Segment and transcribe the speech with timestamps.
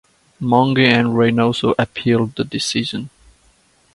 [0.41, 3.11] Monge and Reynoso appealed the decision.